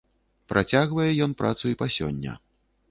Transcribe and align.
Працягвае 0.53 1.07
ён 1.27 1.31
працу 1.43 1.65
і 1.75 1.79
па 1.85 1.91
сёння. 1.99 2.33